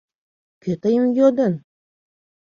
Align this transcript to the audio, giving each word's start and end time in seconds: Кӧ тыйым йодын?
Кӧ 0.61 0.71
тыйым 0.81 1.05
йодын? 1.17 1.53